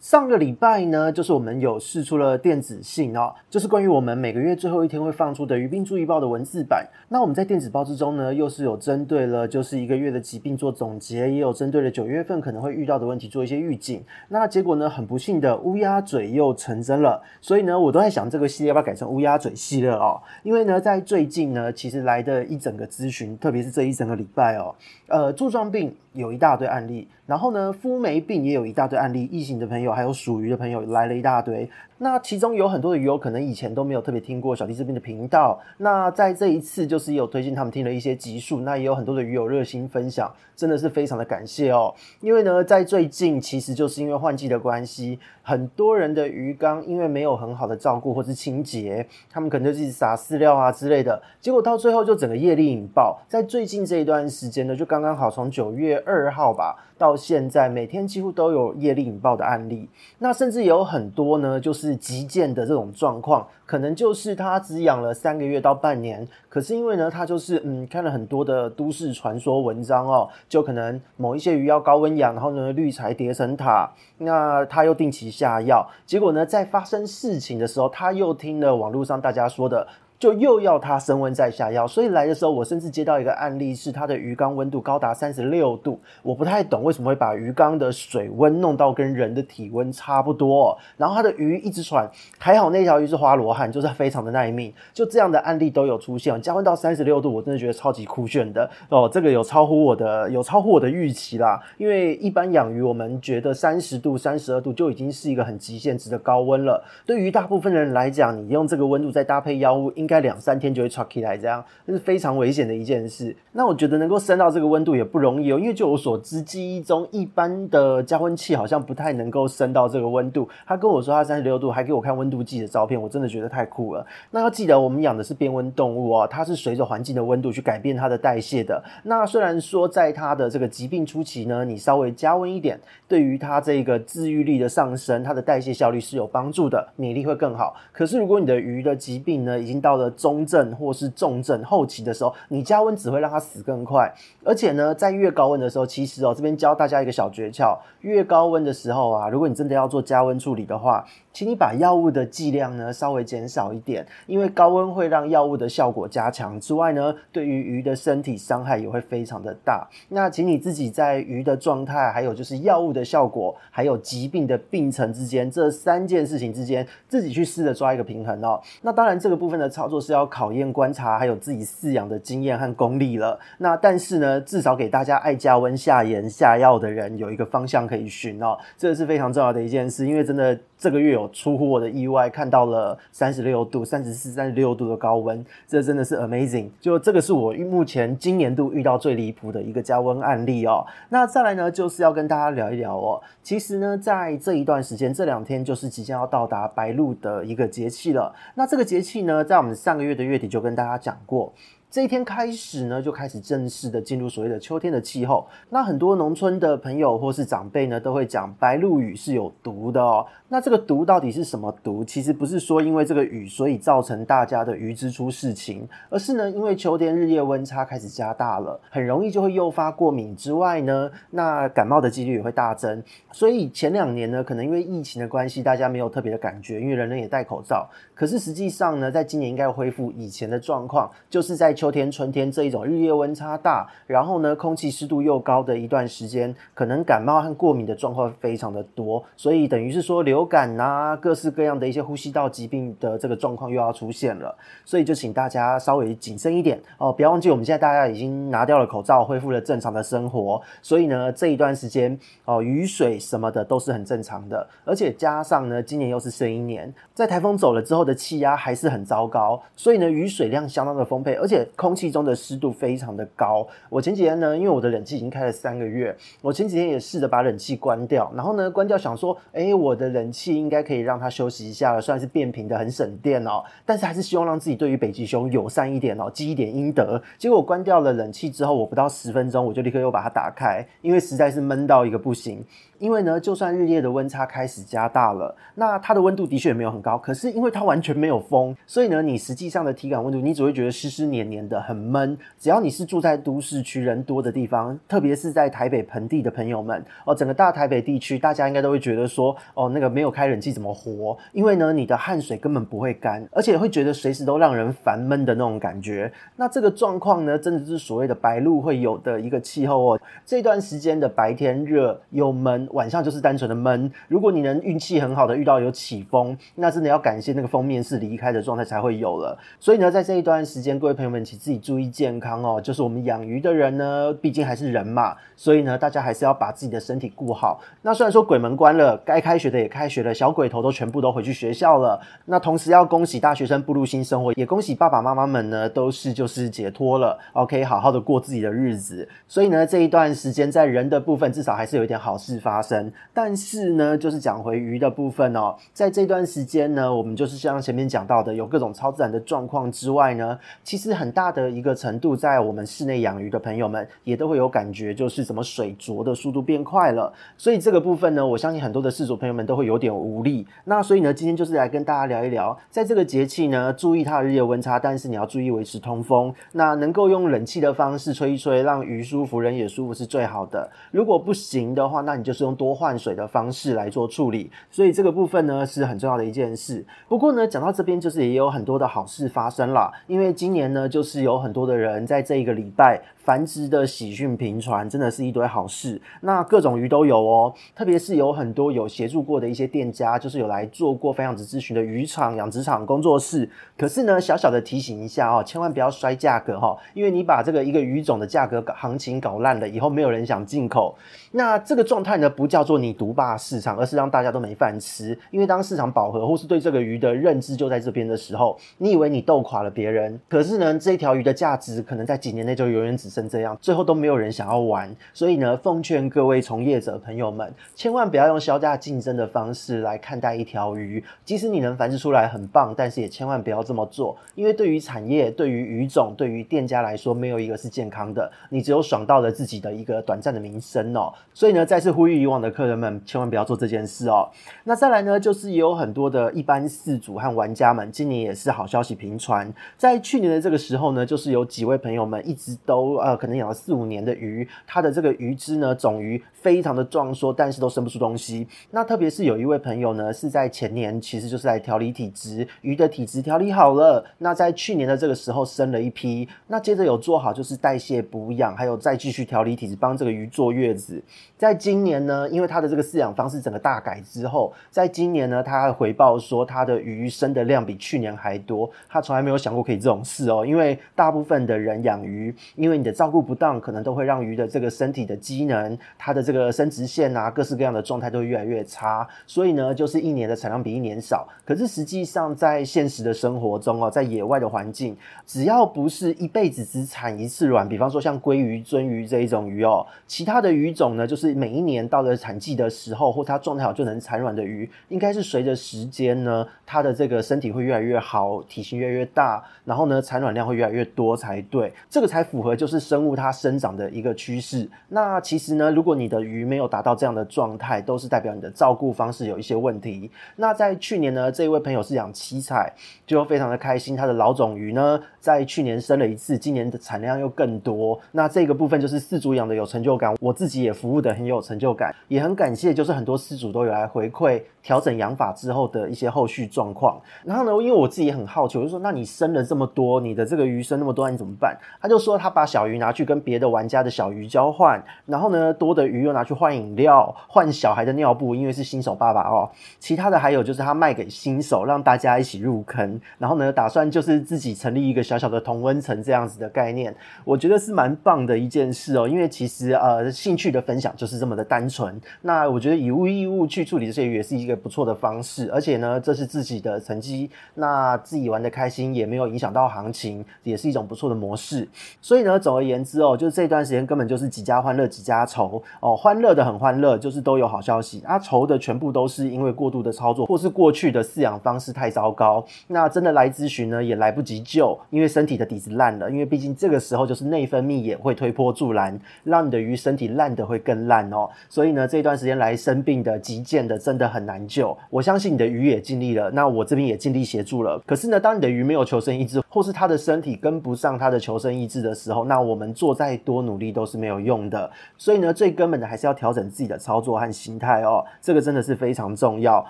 [0.00, 6.88] 上个礼拜呢，就是我们有试出了电子信哦，就是关于我们每个月最后一天会放出的鱼病注意报的文字版。
[7.10, 14.02] 那我们在电子报之中呢，又是有针对了就是一个月的疾病做总结，也有针对了九月份可能会遇到的问题做一些预警。
[14.28, 20.18] 那结果呢，很不幸的乌鸦嘴又成真了，所以呢，我都在想这个系列要不要改成乌鸦嘴系列哦？
[20.42, 24.74] 因为呢，在最近呢，其实来的一整个咨询，特别是这一整个礼拜哦，
[25.08, 27.06] 呃，柱状病有一大堆案例。
[27.30, 31.70] 然后呢，肤霉病也有一大堆案例，异型的朋友还有属鱼的朋友来了一大堆。
[32.02, 35.60] 那其中有很多的鱼友可能以前都没有特别听过小弟这边的频道。
[35.76, 41.94] 那在这一次就是有推荐他们听了一些集数，那也有很多的鱼友热心分享，真的是非常的感谢哦。
[42.20, 53.20] 因为呢，在最近其实就是因为换季的关系，很多人的鱼缸因为没有很好的照顾或是清洁，他们可能就一直撒饲料啊之类的，结果到最后就整个业力引爆。
[53.28, 59.88] 在最近这一段时间呢，就刚刚好从九月二号吧到现在，每天几乎都有业力引爆的案例。
[60.18, 62.00] 那甚至有很多呢，就是。
[62.00, 79.86] 急件的这种状况，可能就是他只养了三个月到半年，可是因为呢，他就是嗯看了很多的都市传说文章哦，就可能某一些鱼要高温养，然后呢滤材叠成塔，那他又定期下药，结果呢在发生事情的时候，他又听了网络上大家说的。
[80.20, 92.06] 就又要它升温再下药，所以来的时候我甚至接到一个案例，是它的鱼缸温度高达三十六度，我不太懂为什么会把鱼缸的水温弄到跟人的体温差不多，然后它的鱼一直喘，
[92.38, 98.68] 还好那条鱼是花罗汉，就是非常的耐命，就这样的案例都有出现，加温到三十六度，我真的觉得超级酷炫的。
[98.90, 113.34] 哦，这个有超乎我的有超乎我的预期啦，因为一般养鱼我们觉得三十度、三十二度就已经是一个很极限值的高温了，对于大部分人来讲，你用这个温度再搭配药物，应该两三天就会 chuck 起来，这样这是非常危险的一件事。
[113.52, 120.48] 那我觉得能够升到这个温度也不容易哦，因为就我所知，记忆中一般的加温器好像不太能够升到这个温度。
[120.66, 124.04] 他跟我说他三十六度，还给我看温度计的照片，我真的觉得太酷了。
[124.32, 128.82] 那要记得，我们养的是变温动物哦，它是随着环境的温度去改变它的代谢的。
[129.04, 137.76] 那虽然说在它的这个疾病初期呢，你稍微加温一点，对于它这个治愈力的上升，它的代谢效率是有帮助的，免疫力会更好。
[137.92, 144.14] 可是如果你的鱼的疾病呢，已经到中症或是重症后期的时候，你加温只会让它死更快。
[144.44, 159.88] 而且呢，在越高温的时候，其实哦，这边教大家一个小诀窍：越高温的时候啊，如果你真的要做加温处理的话，请你把药物的剂量呢稍微减少一点，因为高温会让药物的效果加强之外呢，对于鱼的身体伤害也会非常的大。
[160.08, 168.60] 那请你自己在鱼的状态，还有就是药物的效果，还有疾病的病程之间这三件事情之间，自己去试着抓一个平衡哦。
[168.82, 173.38] 那当然，这个部分的操作是要考验观察，还有自己饲养的经验和功力了。
[173.58, 186.68] 那但是呢，至少给大家爱加温下盐下药的人有一个方向可以寻哦，这是非常重要的一件事，因为真的这个月出乎我的意外，看到了三十六度、三十四、三十六度的高温，这真的是 amazing。
[186.80, 190.86] 就这个是我目前今年度遇到最离谱的一个加温案例哦。
[191.08, 193.20] 那再来呢，就是要跟大家聊一聊哦。
[193.42, 198.34] 其实呢，在这一段时间，这两天就是即将要到达白露的一个节气了。
[198.54, 201.52] 那这个节气呢，在我们上个月的月底就跟大家讲过。
[201.90, 205.44] 这一天开始呢，就开始正式的进入所谓的秋天的气候。
[205.70, 210.24] 那很多农村的朋友或是长辈呢，都会讲白露雨是有毒的哦。
[210.48, 212.04] 那这个毒到底是什么毒？
[212.04, 223.02] 其实不是说因为这个雨，所以造成大家的鱼只出事情，而是呢，因为秋天日夜温差开始加大了，很容易就会诱发过敏之外呢，那感冒的几率也会大增。
[223.32, 227.90] 所以前两年呢，可能因为疫情的关系，大家没有特别的感觉，因为人人也戴口罩。
[228.14, 244.54] 可是实际上呢，在今年应该要恢复以前的状况，就是在秋天、春天这一种日夜温差大，然后呢，空气湿度又高的一段时间，可能感冒和过敏的状况非常的多，所以等于是说流感啊，各式各样的一些呼吸道疾病的这个状况又要出现了，
[244.84, 263.66] 所以就请大家稍微谨慎一点哦，不要忘记我们现在大家已经拿掉了口罩，恢复了正常的生活，所以呢，这一段时间哦，雨水什么的都是很正常的，而且加上呢，今年又是圣婴年，在台风走了之后的气压还是很糟糕，所以呢，雨水量相当的丰沛，而且空气中的湿度非常的高。
[263.88, 273.62] 我前几天呢，因为我的冷气已经开了三个月，我前几天也试着把冷气关掉，然后呢，关掉想说，哎，我的冷气应该可以让它休息一下了，算是变频的，很省电哦。
[273.84, 277.20] 但是还是希望让自己对于北极熊友善一点哦，积一点阴德。
[277.38, 282.64] 结果关掉了冷气之后，我不到十分钟，我就立刻又把它打开，因为实在是闷到一个不行。
[282.98, 287.16] 因为呢，就算日夜的温差开始加大了，那它的温度的确也没有很高。
[287.16, 292.36] 可是因为它完全没有风，所以呢，你实际上的体感温度，你只会觉得湿湿黏黏的，很闷。
[292.58, 301.36] 只要你是住在都市区人多的地方，特别是在台北盆地的朋友们哦，整个大台北地区，大家应该都会觉得说，哦，那个没有开冷气怎么活？
[301.52, 306.32] 因为呢，你的汗水根本不会干，而且会觉得随时都让人烦闷的那种感觉。
[306.56, 310.20] 那这个状况呢，真的是所谓的白鹭会有的一个气候哦。
[310.44, 312.88] 这段时间的白天热又闷。
[312.92, 314.10] 晚上就是单纯的闷。
[314.26, 319.56] 如果你能运气很好的遇到有起风，那真的要感谢那个封面是离开的状态才会有了。
[319.78, 322.80] 所以呢，在这一段时间，各位朋友们自己注意健康哦。
[322.80, 327.80] 就是我们养鱼的人呢，毕竟还是人嘛，所以呢，大家还是要把自己的身体顾好。
[328.02, 332.20] 那虽然说鬼门关了，该开学的也开学了，小鬼头都全部都回去学校了。
[332.46, 339.28] 那同时要恭喜大学生步入新生活，也恭喜爸爸妈妈们呢，都是就是解脱了，OK，好好的过自己的日子。
[339.46, 342.80] 所以呢，这一段时间在人的部分，至少还是有一点好事发。
[342.80, 357.32] 生，但是呢，就是讲回鱼的部分哦，在这段时间呢，我们就是像前面讲到的，有各种超自然的状况之外呢，其实很大的一个程度，在我们室内养鱼的朋友们也都会有感觉，就是怎么水浊的速度变快了。
[357.56, 360.66] 所以这个部分呢，我相信很多的饲主朋友们都会有点无力。
[360.86, 366.52] 那所以呢，今天就是来跟大家聊一聊，在这个节气呢，注意它的日夜温差，但是你要注意维持通风。
[366.72, 370.90] 那能够用冷气的方式吹一吹，让鱼舒服，人也舒服是最好的。
[371.12, 372.70] 如果不行的话，那你就是用。
[372.80, 377.04] 多换水的方式来做处理，所以这个部分呢是很重要的一件事。
[377.28, 383.20] 不过呢，讲到这边就是也有很多的好事发生啦，因为今年呢就就是有很多的人在这一个礼拜。
[383.42, 386.20] 繁殖的喜讯频传，真的是一堆好事。
[386.42, 393.68] 那各种鱼都有哦，特别是有很多有协助过的一些店家，就是有来做过非常子咨询的渔场、养殖场工作室。
[393.98, 401.16] 可是呢，小小的提醒一下哦，千万不要摔价格哈，因为你把这个一个鱼种的价格行情搞烂了，以后没有人想进口。
[401.50, 405.36] 那这个状态呢，不叫做你独霸市场，而是让大家都没饭吃。
[405.50, 413.40] 因为当市场饱和，或是对这个鱼的认知就在这边的时候，你以为你斗垮了别人，可是呢，这条鱼的价值可能在几年内就永远只剩。
[413.50, 421.20] 这样最后都没有人想要玩，所以呢，奉劝各位从业者朋友们，千万不要用削价竞争的方式来看待一条鱼。
[421.44, 428.48] 即使你能繁殖出来很棒，但是也千万不要这么做，因为对于产业、对于鱼种、对于店家来说，没有一个是健康的。
[428.68, 431.32] 你只有爽到了自己的一个短暂的名声哦。
[431.52, 434.48] 所以呢，再次呼吁以往的客人们，千万不要做这件事哦。
[434.84, 439.68] 那再来呢，就是也有很多的一般饲主和玩家们，今年也是好消息频传。
[439.96, 443.40] 在去年的这个时候后呢，就是有几位朋友们一直都呃。
[443.40, 448.68] 可能养了四五年的鱼，它的这个鱼只呢，种鱼非常的壮硕，但是都生不出东西。
[448.90, 454.22] 那特别是有一位朋友呢，是在前年其实就是来调理体质，鱼的体质调理好了。
[454.36, 461.22] 那在去年的这个时候生了一批，那接着有做好就是代谢补养，还有再继续调理体质，帮这个鱼坐月子。
[461.56, 468.90] 在今年呢，因为它的这个饲养方式整个大改之后，在今年呢，他还回报说他的鱼生的量比去年还多。
[469.08, 473.40] 他从来没有想过可以这种事哦，因为大部分的人养鱼，因为你的照顾。
[473.40, 479.26] 不当可能都会让鱼的这个身体的机能，它的这个生殖腺啊，各式各样的状态都会越来越差。
[479.46, 481.48] 所以呢，就是一年的产量比一年少。
[481.64, 485.16] 可是实际上在现实的生活中哦，在野外的环境，
[485.46, 501.92] 只要不是一辈子只产一次卵，比方说像鲑鱼、鳟鱼这一种鱼哦，其他的鱼种呢，就是每一年到了产季的时候，或它状态好就能产卵的鱼，应该是随着时间呢，它的这个身体会越来越好，体型越来越大，然后呢，产卵量会越来越多才对。
[502.08, 503.30] 这个才符合就是生物。
[503.40, 504.86] 它生长的一个趋势。
[505.08, 510.30] 那其实呢，如果你的鱼没有达到这样的状态，都是代表你的照顾方式有一些问题。
[510.56, 512.92] 那在去年呢，这一位朋友是养七彩，
[513.26, 514.14] 就非常的开心。
[514.14, 518.20] 他的老种鱼呢，在去年生了一次，今年的产量又更多。
[518.32, 527.20] 那这个部分就是饲主养的有成就感，我自己也服务的很有成就感，也很感谢，就是很多饲主都有来回馈调整养法之后的一些后续状况。
[527.44, 531.78] 然后呢，因为我自己很好奇，我就说，那你生了这么多，你的这个鱼生那么多，你怎么办？
[532.02, 533.20] 他就说他把小鱼拿去。
[533.20, 539.68] 去跟别的玩家的小鱼交换，然后呢，多的鱼又拿去换饮料、换小孩的尿布，因为是新手爸爸哦。
[539.98, 543.20] 其他的还有就是他卖给新手，让大家一起入坑。
[543.36, 549.28] 然后呢，打算就是自己成立一个小小的同温层这样子的概念，我觉得是蛮棒的一件事哦。
[549.28, 552.18] 因为其实呃，兴趣的分享就是这么的单纯。
[552.40, 561.88] 那我觉得以物易物去处理这些鱼也是一个不错的方式，而且呢，这是自己的成绩，那自己玩得开心也没有影响到行情，也是一种不错的模式。
[562.22, 572.64] 所以呢，总而言之哦，就是这段时间根本就是几家欢乐几家愁哦，欢乐的很欢乐，就是都有好消息啊，愁的全部都是因为过度的操作，或是过去的饲养方式太糟糕。
[572.88, 581.48] 那真的来咨询呢，也来不及救，因为身体的底子烂了，因为毕竟这个时候就是内分泌也会推波助澜，让你的鱼身体烂的会更烂哦。
[581.68, 584.96] 所以呢，这段时间来生病的、急件的，真的很难救。
[585.10, 587.98] 我相信你的鱼也尽力了，那我这边也尽力协助了。
[588.06, 594.90] 可是呢，当你的鱼没有求生意志，或是他的身体跟不上他的求生意志的时候，那我们做再多努力都是没有用的。
[595.16, 599.84] 所以呢，最根本的还是要调整自己的操作和心态哦，这个真的是非常重要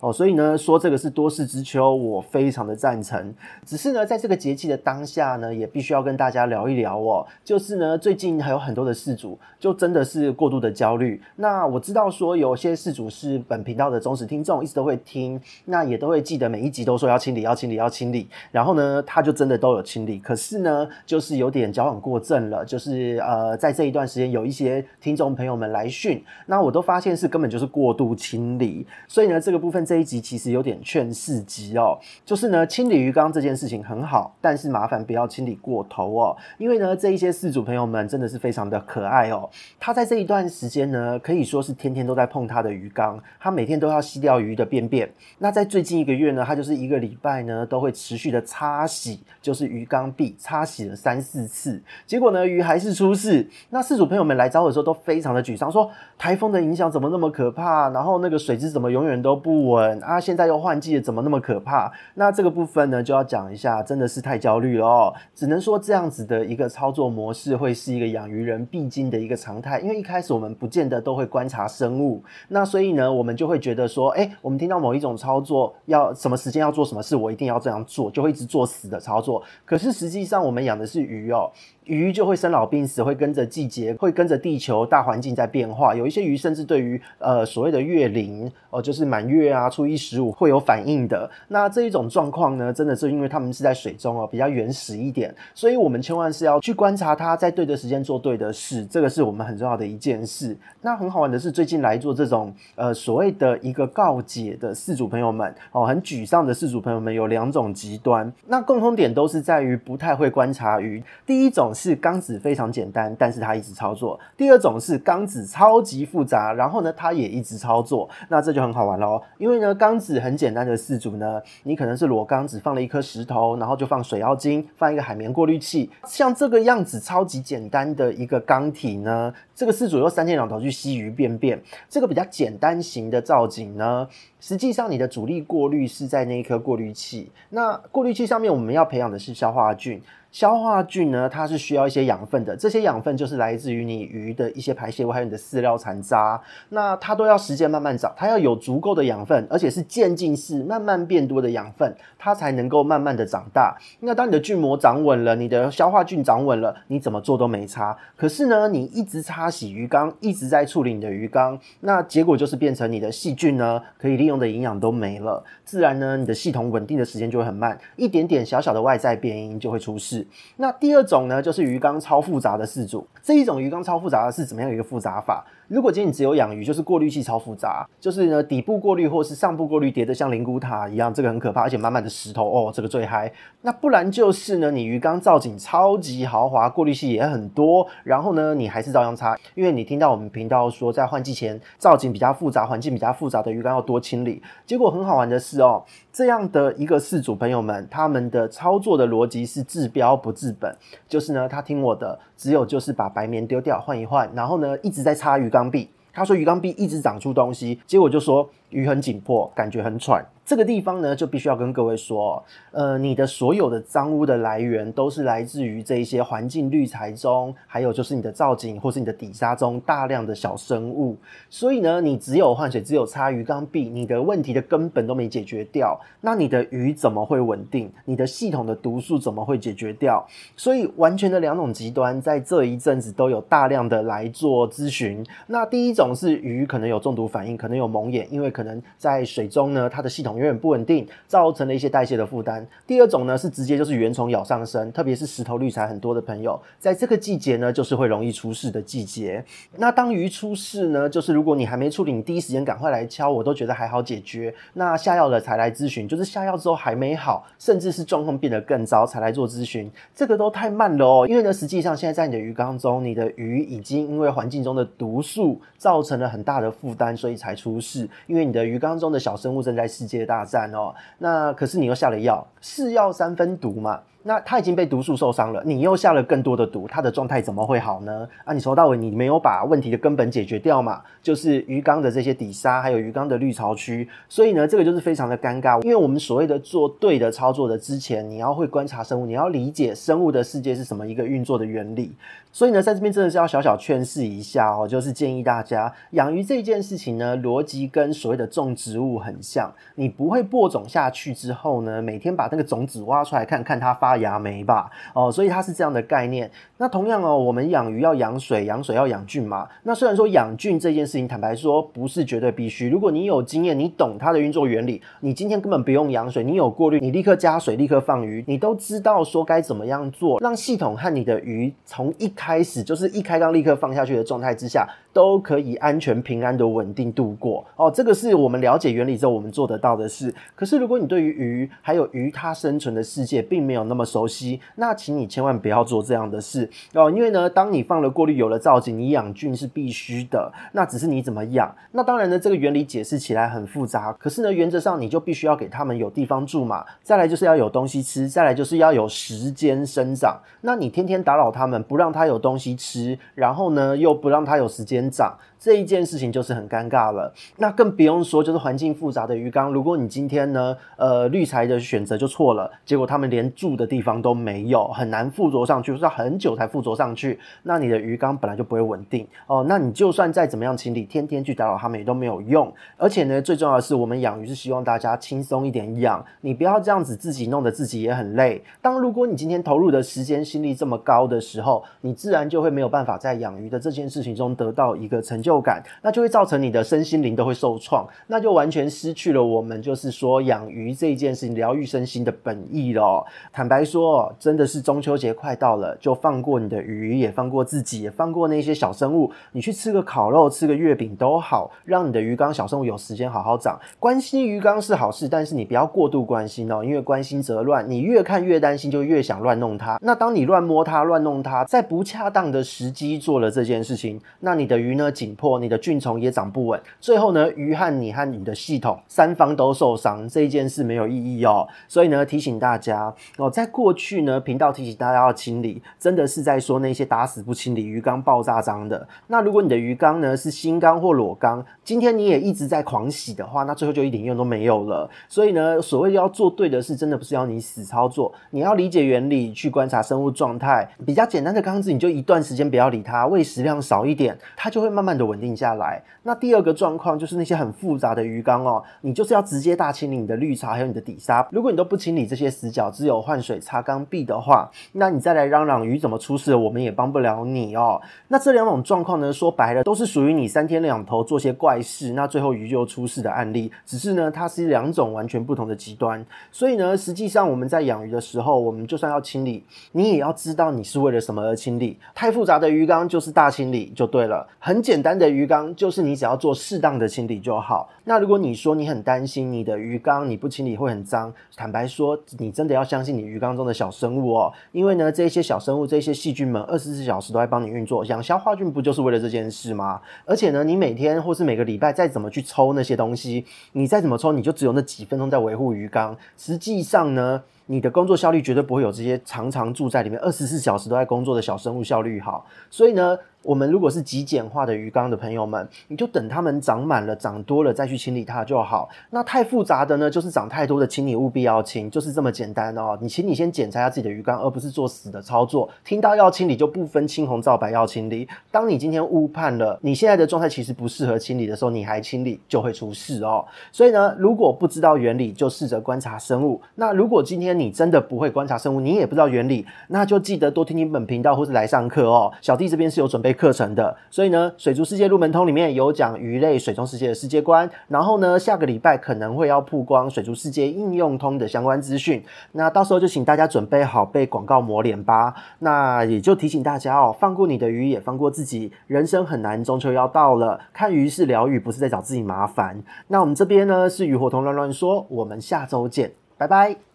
[0.00, 0.12] 哦。
[0.12, 3.34] 所以呢，说这个是多事之秋，我非常的赞成。
[3.64, 7.26] 只是呢，在这个节气的当下呢，也必须要跟大家聊一聊哦。
[7.44, 11.20] 就是呢，最近还有很多的事主，就真的是过度的焦虑。
[11.36, 18.26] 那我知道说有些事主是本频道的忠实听众，一直都会听，那也都会记得每一集都说要清理，要清理，要清理。
[18.50, 20.18] 然后呢，他就真的都有清理。
[20.18, 22.64] 可是呢，就是有点矫枉过正了。
[22.64, 28.86] 就是呃，在这一段时间，有一些听众朋友们来讯，那我都发现是根本就是过度清理。
[29.06, 31.98] 所以呢，这个部分这一集其实有点劝世集哦。
[32.24, 36.36] 就是呢，清理鱼缸这件事情很好，但是麻烦不要清理过头哦。
[36.58, 39.48] 因为呢，这一些事主朋友们真的是非常的可爱哦。
[39.78, 45.08] 他在这一段时间呢，可以说是天天都在碰他的鱼缸，他每天都要吸掉鱼的便便。
[45.38, 53.46] 那在最近一个月呢，他就是一个礼拜呢都会持续的擦洗，就是鱼缸壁擦洗了三四次，结果呢，鱼还是出事。
[53.68, 57.90] 那饲主朋友们来找我的时候都非常的沮丧，说台风的影响怎么那么可怕？
[57.90, 60.18] 然后那个水质怎么永远都不稳啊？
[60.18, 61.92] 现在又换季了，怎么那么可怕？
[62.14, 65.14] 那这个部分呢，就要讲一下，真的是太焦虑了哦。
[65.34, 79.42] 只能说这样子的一个操作模式会是一个养鱼人必经的一个常态，因为一开始我们不见得都会观察生物，那所以呢，我们就会觉得说，哎，我们听到某一种操作要什么时间要做什么事，我一定要这样做，就会一直做死的操作。
[79.64, 81.50] 可是实际上，我们养的是鱼哦。
[81.90, 85.92] 鱼就会生老病死，会跟着季节，会跟着地球大环境在变化。
[85.92, 91.28] 有一些鱼甚至对于呃所谓的月龄哦、就是满月啊、初一十五会有反应的。
[91.48, 100.56] 那这一种状况呢，真的是因为它们是在水中哦，比较原始一点，所以我们千万是要去观察它，在对的时间做对的事，这个是我们很重要的一件事。
[100.80, 111.02] 那很好玩的是，最近来做这种呃所谓的一个告解的饲主朋友们哦，很沮丧的饲主朋友们有两种极端，那共通点都是在于不太会观察鱼。
[111.26, 111.72] 第一种。
[111.80, 114.20] 是缸子非常简单，但是它一直操作。
[114.36, 118.06] 第二种是缸子超级复杂，然后呢，它也一直操作。
[118.28, 131.58] 那这就很好玩喽，因为呢，缸子很简单的四组呢，你可能是裸缸子放了一颗石头，然后就放水妖精，放一个海绵过滤器，像这个样子超级简单的一个缸体呢，这个四组又三天两头去吸鱼便便，
[131.88, 134.06] 这个比较简单型的造景呢，
[134.38, 137.32] 实际上你的主力过滤是在那一颗过滤器。
[137.48, 140.02] 那过滤器上面我们要培养的是消化菌。
[140.30, 146.40] 消化菌呢，它是需要一些养分的，这些养分就是来自于你鱼的一些排泄物，还有你的饲料残渣。
[146.68, 153.76] 那它都要时间慢慢长，它要有足够的养分，而且是渐进式慢慢变多的养分，它才能够慢慢的长大。
[153.98, 157.96] 那当你的菌膜长稳了，你的消化菌长稳了，你怎么做都没差。
[158.16, 170.19] 可是呢，你一直擦洗鱼缸，一直在处理你的鱼缸，那结果就是变成你的细菌呢，可以利用的营养都没了，自然呢，你的系统稳定的时间就会很慢，一点点小小的外在变因就会出事。
[170.56, 173.06] 那第二种呢，就是鱼缸超复杂的饲主。
[173.22, 175.44] 这一种鱼缸超复杂的是怎么样一个复杂法？
[175.70, 183.32] 如果今天你只有养鱼，就是过滤器超复杂，就是呢底部过滤或是上部过滤叠的像灵骨塔一样，这个很可怕，而且满满的石头哦，这个最嗨。
[183.62, 194.42] 那不然就是呢，你鱼缸造景超级豪华，过滤器也很多，然后呢你还是照样擦，因为你听到我们频道说，在换季前造景比较复杂、环境比较复杂的鱼缸要多清理。
[194.66, 205.59] 结果很好玩的是哦，这样的一个饲主朋友们，他们的操作的逻辑是治标不治本，就是呢他听我的，只有就是把白棉丢掉换一换，然后呢一直在擦鱼缸。
[205.60, 210.24] 缸壁，他说鱼缸壁一直长出东西，结果就说鱼很紧迫，感觉很喘。
[210.50, 212.42] 这个地方呢，就必须要跟各位说，
[212.72, 221.16] 呃，你的所有的脏污的来源都是来自于这一些环境滤材中，还有就是你的造景或是你的底沙中大量的小生物。
[221.48, 227.88] 所以呢，你只有换水，只有擦鱼缸壁，你的问题的根本都没解决掉，那你的鱼怎么会稳定？
[228.04, 230.26] 你的系统的毒素怎么会解决掉？
[230.56, 235.24] 所以完全的两种极端，在这一阵子都有大量的来做咨询。
[235.46, 242.66] 那第一种是鱼可能有中毒反应，可能有蒙眼，因为可能在水中呢，它的系统永远不稳定，造成了一些代谢的负担。
[242.86, 249.44] 第二种呢，是直接就是原虫咬上身，特别是石头绿材很多的朋友，在这个季节呢，就是会容易出事的季节。
[249.76, 254.54] 那当鱼出事呢，就是如果你还没处理，你第一时间赶快来敲，我都觉得还好解决。
[254.72, 261.26] 那下药了才来咨询，就是下药之后还没好，甚至是状况变得更糟才来做咨询，这个都太慢了哦。
[261.28, 268.08] 因为呢，实际上现在在你的鱼缸中，你的鱼已经因为环境中的毒素造成了很大的负担，所以才出事。
[268.26, 274.00] 因为你的鱼缸中的小生物正在世界大战哦，那可是你又下了药，是药三分毒嘛。
[274.22, 278.28] 那它已经被毒素受伤了，你又下了更多的毒，它的状态怎么会好呢？
[278.44, 285.80] 啊，你从头到尾你没有把问题的根本解决掉嘛，就是鱼缸的这些底沙，还有鱼缸的滤槽区，所以呢，这个就是非常的尴尬。
[285.82, 292.12] 因为我们所谓的做对的操作的之前，你要会观察生物，你要理解生物的世界是什么一个运作的原理。
[292.52, 304.09] 所以呢，在这边真的是要小小劝示一下哦，就是建议大家养鱼这件事情呢，逻辑跟所谓的种植物很像，你不会播种下去之后呢，每天把那个种子挖出来看看它发。
[304.10, 304.90] 发芽没吧？
[305.14, 306.50] 哦，所以它是这样的概念。
[306.78, 309.68] 那同样哦，我们养鱼要养水，养水要养菌嘛。
[309.84, 312.88] 那虽然说养菌这件事情，坦白说不是绝对必须。
[312.88, 327.64] 如果你有经验，你懂它的运作原理，你今天根本不用养水，你有过滤，你立刻加水，立刻放鱼，你都知道说该怎么样做，让系统和你的鱼从一开始就是一开缸立刻放下去的状态之下，都可以安全平安的稳定度过。
[327.76, 330.34] 哦，这个是我们了解原理之后我们做得到的事。
[330.56, 341.74] 可是如果你对于鱼还有鱼它生存的世界并没有那么熟悉，那请你千万不要做这样的事哦，因为呢，当你放了过滤，有了造景，你养菌是必须的，那只是你怎么养。
[341.92, 350.40] 那当然呢，这个原理解释起来很复杂，可是呢，原则上你就必须要给他们有地方住嘛，再来就是要有东西吃，再来就是要有时间生长。
[350.62, 355.36] 那你天天打扰他们，不让他有东西吃，然后呢，又不让他有时间长。
[355.58, 359.70] 这一件事情就是很尴尬了，那更不用说就是环境复杂的鱼缸。
[359.70, 367.38] 如果你今天呢，呃，滤材的选择就错了，结果他们连住的地方都没有，很难附着上去，就是要很久才附着上去。
[367.64, 369.66] 那你的鱼缸本来就不会稳定哦。
[369.68, 372.72] 那你就算再怎么样清理，天天去打扰他们也都没有用。
[372.96, 378.62] 而且呢，最重要的是，我们养鱼是希望大家轻松一点养，你不要这样子自己弄得自己也很累。
[378.80, 385.50] 当如果你今天投入的时间心力这么高的时候，你自然就会没有办法在养鱼的这件事情中得到一个成就。
[385.50, 393.26] 就感，那就会造成你的身心灵都会受创，那就完全失去了我们就是说养鱼这一件事情疗愈身心的本意了。
[393.52, 399.32] 坦白来说，真的是中秋节快到了，就放过你的鱼，也放过自己，也放过那些小生物。
[399.52, 403.80] 你去吃个烤肉，吃个月饼都好，让你的鱼缸小生物有时间好好长。
[403.98, 409.98] 关心鱼缸是好事，但是你不要过度关心哦，因为关心则乱，你越看越担心，就越想乱弄它。
[410.02, 421.66] 那当你乱摸它、乱弄它，在不恰当的时机做了这件事情，那你的鱼呢，紧迫你的菌虫也长不稳，最后呢，鱼和你和你的系统三方都受伤，这一件事没有意义哦。
[421.88, 429.08] 所以呢，提醒大家哦，在过去呢，频道提醒大家要清理，真的是在说那些打死不清理鱼缸爆炸脏的。
[429.28, 435.08] 那如果你的鱼缸呢是新缸或裸缸，今天你也一直在狂洗的话，那最后就一点用都没有了。
[435.28, 440.88] 所以呢，所谓要做对的事，真的不是要你死操作，你要理解原理，去观察生物状态。
[441.06, 446.02] 比较简单的缸子，你就一段时间不要理它，喂食量少一点，它就会慢慢的稳定下来。
[446.22, 451.46] 那第二个状况就是那些很复杂的鱼缸哦，你就是要直接大清理你的滤槽还有你的底沙。
[451.52, 458.00] 如果你都不清理这些死角，只有换水擦缸壁的话，那你再来嚷嚷鱼怎么出事，我们也帮不了你哦。
[458.28, 463.70] 那这两种状况呢，说白了都是属于你三天两头做些怪事，那最后鱼就出事的案例。
[463.84, 466.24] 只是呢，它是两种完全不同的极端。
[466.50, 471.98] 所以呢，实际上我们在养鱼的时候，我们就算要清理，你也要知道你是为了什么而清理。
[472.14, 475.60] 太复杂的鱼缸就是大清理就对了，很简单的鱼缸。
[475.76, 477.88] 就是你只要做适当的清理就好。
[478.04, 488.04] 那如果你说你很担心你的鱼缸你不清理会很脏，坦白说，你真的要相信你鱼缸当中的小生物哦，因为呢，这些小生物、这些细菌们，二十四小时都在帮你运作。
[488.04, 490.00] 养消化菌不就是为了这件事吗？
[490.24, 496.16] 而且呢，你每天或是每个礼拜再怎么去抽那些东西，你再怎么抽，你就只有那几分钟在维护鱼缸。
[496.36, 502.46] 实际上呢，你的工作效率绝对不会有这些常常住在里面二十四小时都在工作的小生物效率好。
[502.70, 508.88] 所以呢，我们如果是极简化的鱼缸的朋友们，你就等它们长满了、长多了再去清理它就好。
[509.10, 512.98] 那太复杂的呢，就是长太多的清理务必要清，就是这么简单哦。
[513.00, 515.68] 你请你先检查一下自己的鱼缸，而不是做死的操作。
[515.84, 518.28] 听到要清理就不分青红皂白要清理。
[518.50, 523.44] 当你今天误判了，你现在的状态其实不适合清理的时候，你还清理就会出事哦。
[523.72, 526.60] 所以呢，如果不知道原理，就试着观察生物。
[526.74, 532.30] 那如果今天你真的不会观察生物，你也不知道原理，那就记得多听听本频道或是来上课哦。
[532.42, 533.96] 小弟这边是有准备课程的。
[534.10, 542.22] 所以呢，水族世界入门通里面有讲鱼类水中世界的世界观，然后呢，下个礼拜可能会要曝光水族世界应用通的相关资讯。
[542.52, 545.34] 那到时候就请大家准备好被广告抹脸吧。
[545.60, 548.72] 那也就提醒大家哦，放过你的鱼，也放过自己。
[548.86, 552.82] 人生很难，中秋要到了，看鱼是疗愈，不是在找自己麻烦。
[553.08, 556.89] 那我们这边呢是鱼活通乱乱说，我们下周见，拜拜。